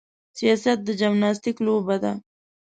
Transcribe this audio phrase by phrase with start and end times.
[0.37, 2.11] سیاست د جمناستیک لوبه ده.